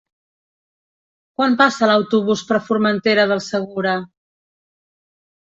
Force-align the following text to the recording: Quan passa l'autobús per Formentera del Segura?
Quan 1.39 1.57
passa 1.59 1.89
l'autobús 1.91 2.43
per 2.53 2.59
Formentera 2.71 3.27
del 3.33 3.45
Segura? 3.51 3.95